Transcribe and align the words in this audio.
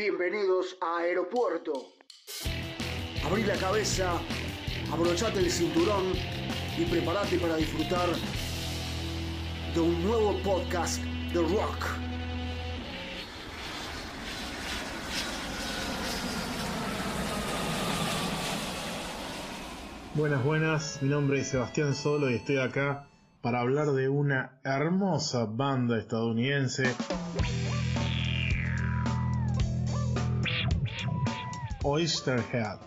Bienvenidos 0.00 0.78
a 0.80 1.00
Aeropuerto. 1.00 1.72
Abrí 3.22 3.42
la 3.42 3.56
cabeza, 3.56 4.18
abrochate 4.90 5.40
el 5.40 5.50
cinturón 5.50 6.14
y 6.78 6.86
prepárate 6.86 7.36
para 7.36 7.56
disfrutar 7.56 8.08
de 9.74 9.80
un 9.80 10.02
nuevo 10.02 10.42
podcast 10.42 11.02
de 11.02 11.42
rock. 11.42 11.84
Buenas, 20.14 20.42
buenas, 20.42 21.02
mi 21.02 21.10
nombre 21.10 21.40
es 21.40 21.48
Sebastián 21.48 21.94
Solo 21.94 22.30
y 22.30 22.36
estoy 22.36 22.56
acá 22.56 23.06
para 23.42 23.60
hablar 23.60 23.88
de 23.88 24.08
una 24.08 24.60
hermosa 24.64 25.44
banda 25.44 25.98
estadounidense 25.98 26.84
Oysterhead. 31.82 32.78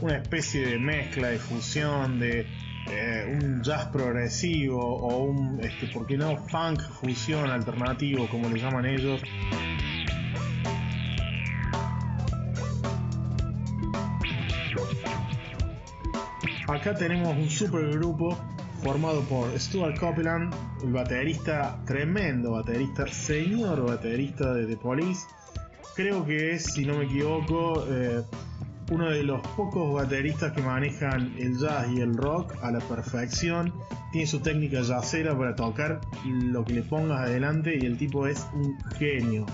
Una 0.00 0.18
especie 0.18 0.66
de 0.66 0.78
mezcla, 0.78 1.28
de 1.28 1.38
fusión 1.38 2.18
de 2.18 2.46
eh, 2.90 3.38
un 3.40 3.62
jazz 3.62 3.86
progresivo 3.86 4.80
o 4.80 5.24
un, 5.24 5.60
este, 5.62 5.86
¿por 5.88 6.06
qué 6.06 6.16
no? 6.16 6.36
Funk 6.48 6.80
fusión 7.00 7.50
alternativo, 7.50 8.28
como 8.28 8.48
le 8.48 8.60
llaman 8.60 8.84
ellos. 8.86 9.22
Acá 16.68 16.94
tenemos 16.94 17.36
un 17.36 17.48
super 17.48 17.88
grupo 17.90 18.36
formado 18.82 19.22
por 19.22 19.58
Stuart 19.58 19.98
Copeland, 19.98 20.54
el 20.82 20.92
baterista, 20.92 21.78
tremendo 21.86 22.52
baterista, 22.52 23.06
señor 23.06 23.86
baterista 23.86 24.52
de 24.52 24.66
The 24.66 24.76
Police, 24.76 25.26
creo 25.94 26.24
que 26.24 26.52
es, 26.52 26.64
si 26.74 26.84
no 26.84 26.98
me 26.98 27.04
equivoco, 27.04 27.86
eh, 27.88 28.22
uno 28.90 29.10
de 29.10 29.22
los 29.22 29.40
pocos 29.56 29.94
bateristas 29.94 30.52
que 30.52 30.62
manejan 30.62 31.34
el 31.38 31.58
jazz 31.58 31.86
y 31.90 32.00
el 32.00 32.16
rock 32.16 32.54
a 32.62 32.70
la 32.70 32.80
perfección. 32.80 33.72
Tiene 34.12 34.26
su 34.26 34.40
técnica 34.40 34.82
jazzera 34.82 35.36
para 35.36 35.54
tocar 35.54 36.00
lo 36.24 36.64
que 36.64 36.74
le 36.74 36.82
pongas 36.82 37.20
adelante 37.20 37.78
y 37.80 37.86
el 37.86 37.96
tipo 37.96 38.26
es 38.26 38.46
un 38.54 38.76
genio. 38.98 39.46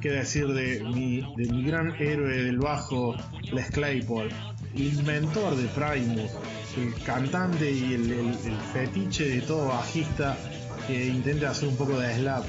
¿Qué 0.00 0.10
decir 0.10 0.46
de 0.48 0.82
mi, 0.82 1.20
de 1.36 1.52
mi 1.52 1.62
gran 1.62 1.94
héroe 1.96 2.42
del 2.42 2.58
bajo, 2.58 3.16
Les 3.52 3.70
Claypool? 3.70 4.30
Inventor 4.74 5.56
de 5.56 5.66
Primus, 5.68 6.30
el 6.76 6.94
cantante 7.04 7.70
y 7.70 7.94
el, 7.94 8.34
fetiche 8.72 9.28
de 9.28 9.40
todo 9.42 9.68
bajista 9.68 10.36
que 10.86 11.06
intenta 11.06 11.50
hacer 11.50 11.68
un 11.68 11.76
poco 11.76 11.98
de 11.98 12.14
slap. 12.14 12.44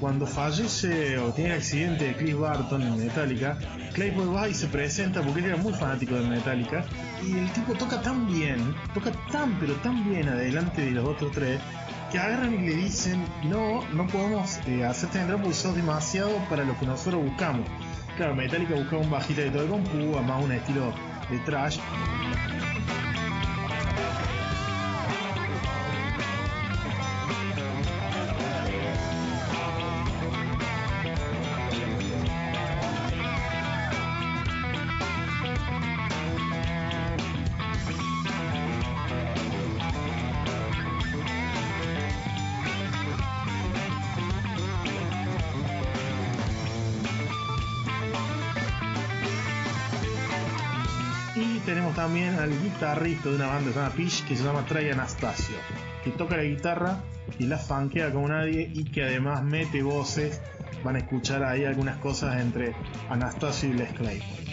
Cuando 0.00 0.26
fallece 0.26 1.18
o 1.18 1.32
tiene 1.32 1.54
accidente 1.54 2.06
de 2.06 2.16
Cliff 2.16 2.38
Barton 2.38 2.82
en 2.82 2.98
Metallica, 2.98 3.58
Claypool 3.92 4.34
va 4.34 4.48
y 4.48 4.54
se 4.54 4.66
presenta 4.66 5.22
porque 5.22 5.40
él 5.40 5.46
era 5.46 5.56
muy 5.56 5.72
fanático 5.72 6.14
de 6.14 6.26
Metallica 6.26 6.84
y 7.24 7.38
el 7.38 7.52
tipo 7.52 7.74
toca 7.74 8.00
tan 8.02 8.26
bien, 8.26 8.74
toca 8.94 9.12
tan 9.30 9.58
pero 9.60 9.74
tan 9.74 10.08
bien 10.08 10.28
adelante 10.28 10.82
de 10.82 10.90
los 10.92 11.06
otros 11.06 11.32
tres 11.32 11.60
que 12.10 12.18
agarran 12.18 12.54
y 12.54 12.66
le 12.66 12.76
dicen 12.76 13.24
no, 13.44 13.86
no 13.92 14.06
podemos 14.06 14.58
eh, 14.66 14.84
hacerte 14.84 15.20
entrar 15.20 15.40
porque 15.40 15.54
sos 15.54 15.74
demasiado 15.74 16.32
para 16.48 16.64
lo 16.64 16.78
que 16.78 16.86
nosotros 16.86 17.22
buscamos. 17.22 17.66
Claro, 18.16 18.34
Metallica 18.34 18.74
buscaba 18.74 19.02
un 19.02 19.10
bajista 19.10 19.42
de 19.42 19.50
todo 19.50 19.62
el 19.62 19.70
compu, 19.70 20.20
más 20.20 20.44
un 20.44 20.52
estilo 20.52 20.92
de 21.30 21.38
trash. 21.40 21.78
También 51.92 52.34
al 52.38 52.50
guitarrista 52.62 53.28
de 53.28 53.36
una 53.36 53.46
banda 53.46 53.70
que 53.70 53.72
se 53.72 53.78
llama 53.80 54.28
que 54.28 54.36
se 54.36 54.44
llama 54.44 54.64
Trey 54.66 54.90
Anastasio, 54.90 55.56
que 56.04 56.10
toca 56.10 56.36
la 56.36 56.44
guitarra 56.44 57.00
y 57.38 57.46
la 57.46 57.58
funkea 57.58 58.12
como 58.12 58.28
nadie 58.28 58.70
y 58.72 58.84
que 58.84 59.02
además 59.04 59.42
mete 59.42 59.82
voces. 59.82 60.40
Van 60.84 60.96
a 60.96 61.00
escuchar 61.00 61.44
ahí 61.44 61.64
algunas 61.64 61.98
cosas 61.98 62.40
entre 62.40 62.74
Anastasio 63.10 63.68
y 63.68 63.72
Les 63.74 63.92
Claypool. 63.92 64.50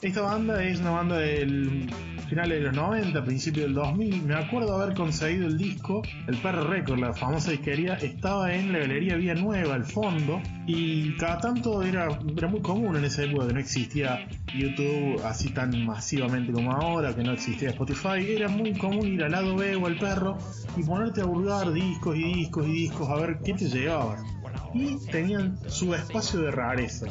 Esta 0.00 0.20
banda 0.20 0.62
es 0.62 0.78
una 0.78 0.90
banda 0.90 1.18
del 1.18 1.90
finales 2.28 2.58
de 2.58 2.64
los 2.64 2.74
90, 2.74 3.24
principios 3.24 3.66
del 3.66 3.74
2000, 3.74 4.22
me 4.22 4.34
acuerdo 4.34 4.80
haber 4.80 4.94
conseguido 4.94 5.46
el 5.46 5.56
disco, 5.56 6.02
el 6.26 6.36
Perro 6.36 6.64
Record, 6.64 6.98
la 6.98 7.14
famosa 7.14 7.50
disquería, 7.50 7.94
estaba 7.94 8.54
en 8.54 8.72
la 8.72 8.80
galería 8.80 9.16
Vía 9.16 9.34
Nueva, 9.34 9.74
al 9.74 9.84
fondo, 9.84 10.40
y 10.66 11.16
cada 11.16 11.38
tanto 11.38 11.82
era, 11.82 12.08
era 12.36 12.48
muy 12.48 12.60
común 12.60 12.96
en 12.96 13.04
esa 13.04 13.24
época 13.24 13.46
que 13.46 13.54
no 13.54 13.60
existía 13.60 14.28
YouTube 14.54 15.20
así 15.24 15.50
tan 15.50 15.84
masivamente 15.84 16.52
como 16.52 16.72
ahora, 16.72 17.14
que 17.14 17.22
no 17.22 17.32
existía 17.32 17.70
Spotify, 17.70 18.24
era 18.28 18.48
muy 18.48 18.74
común 18.74 19.06
ir 19.06 19.24
al 19.24 19.32
lado 19.32 19.56
B 19.56 19.76
o 19.76 19.86
al 19.86 19.96
perro 19.98 20.36
y 20.76 20.82
ponerte 20.82 21.22
a 21.22 21.24
burgar 21.24 21.72
discos 21.72 22.16
y 22.16 22.34
discos 22.34 22.66
y 22.66 22.72
discos 22.72 23.08
a 23.08 23.16
ver 23.16 23.38
qué 23.44 23.54
te 23.54 23.68
llevabas 23.68 24.37
y 24.74 24.96
tenían 25.06 25.58
su 25.68 25.94
espacio 25.94 26.40
de 26.40 26.50
rareza. 26.50 27.06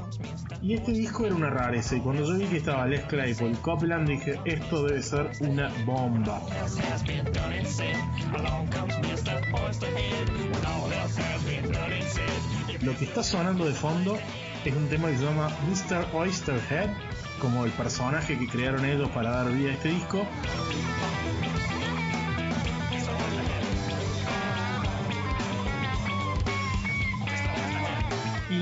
Y 0.61 0.73
este 0.73 0.91
disco 0.91 1.25
era 1.25 1.35
una 1.35 1.49
rareza 1.49 1.95
y 1.95 1.99
cuando 1.99 2.25
yo 2.25 2.37
vi 2.37 2.45
que 2.45 2.57
estaba 2.57 2.85
Les 2.87 3.03
Claypool 3.05 3.57
Copeland 3.59 4.07
dije 4.07 4.39
esto 4.45 4.83
debe 4.83 5.01
ser 5.01 5.31
una 5.41 5.69
bomba. 5.85 6.41
Lo 12.81 12.97
que 12.97 13.05
está 13.05 13.23
sonando 13.23 13.65
de 13.65 13.73
fondo 13.73 14.17
es 14.65 14.75
un 14.75 14.87
tema 14.87 15.09
que 15.09 15.17
se 15.17 15.25
llama 15.25 15.49
Mr. 15.67 16.15
Oysterhead, 16.15 16.89
como 17.39 17.65
el 17.65 17.71
personaje 17.71 18.37
que 18.37 18.47
crearon 18.47 18.85
ellos 18.85 19.09
para 19.09 19.31
dar 19.31 19.51
vida 19.51 19.69
a 19.69 19.73
este 19.73 19.89
disco. 19.89 20.25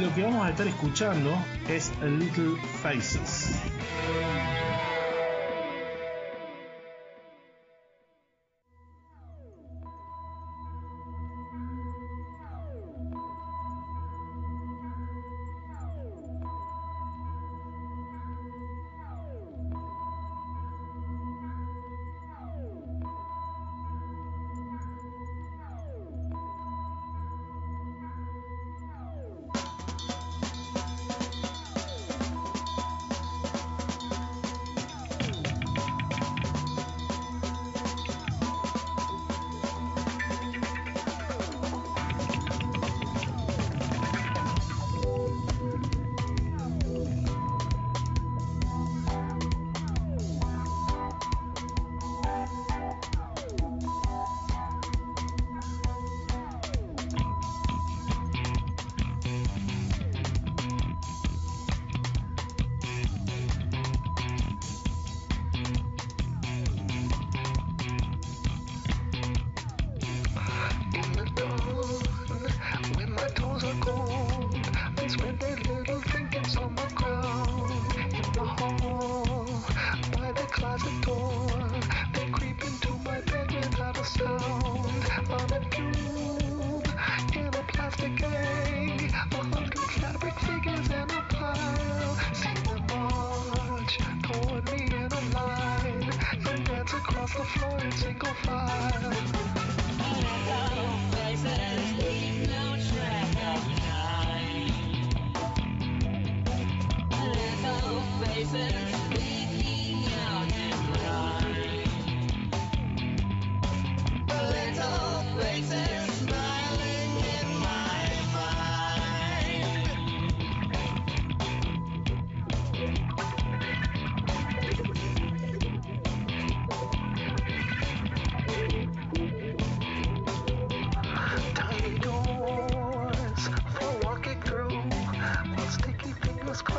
Lo 0.05 0.13
que 0.13 0.21
vamos 0.21 0.45
a 0.45 0.51
estar 0.51 0.67
escuchando 0.67 1.35
es 1.67 1.91
Little 2.01 2.57
Faces. 2.83 3.55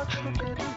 Okay. 0.09 0.55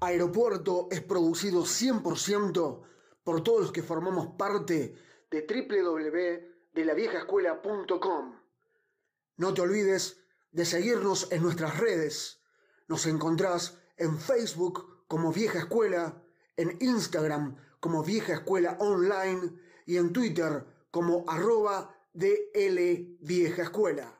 Aeropuerto 0.00 0.86
es 0.92 1.00
producido 1.00 1.62
100% 1.62 2.82
por 3.24 3.42
todos 3.42 3.60
los 3.62 3.72
que 3.72 3.82
formamos 3.82 4.28
parte 4.38 4.94
de 5.28 5.46
www.delaviejaescuela.com. 6.72 8.36
No 9.36 9.54
te 9.54 9.60
olvides 9.60 10.22
de 10.52 10.64
seguirnos 10.64 11.32
en 11.32 11.42
nuestras 11.42 11.78
redes. 11.78 12.44
Nos 12.86 13.06
encontrás 13.06 13.76
en 13.96 14.18
Facebook 14.18 15.04
como 15.08 15.32
Vieja 15.32 15.58
Escuela, 15.58 16.22
en 16.56 16.76
Instagram 16.80 17.56
como 17.80 18.04
Vieja 18.04 18.34
Escuela 18.34 18.76
Online 18.78 19.52
y 19.84 19.96
en 19.96 20.12
Twitter 20.12 20.64
como 20.92 21.24
arroba 21.28 21.92
DL 22.12 23.18
Vieja 23.20 23.62
Escuela. 23.62 24.17